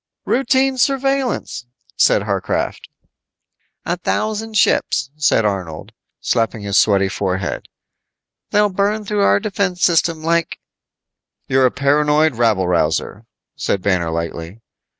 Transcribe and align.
"Routine 0.25 0.79
surveillance," 0.79 1.67
said 1.95 2.25
Warcraft. 2.25 2.89
"A 3.85 3.97
thousand 3.97 4.57
ships," 4.57 5.11
said 5.15 5.45
Arnold, 5.45 5.91
slapping 6.19 6.63
his 6.63 6.75
sweating 6.75 7.07
forehead. 7.11 7.67
"They'll 8.49 8.69
burn 8.69 9.05
through 9.05 9.21
our 9.21 9.39
defense 9.39 9.83
system 9.83 10.23
like" 10.23 10.57
"You're 11.47 11.67
a 11.67 11.71
paranoid 11.71 12.33
rabble 12.33 12.67
rouser," 12.67 13.27
said 13.55 13.83
Banner 13.83 14.09
lightly. 14.09 14.61